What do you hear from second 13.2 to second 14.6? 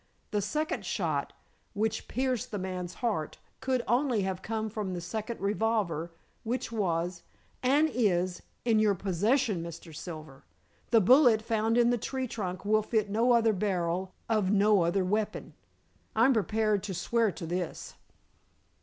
other barrel of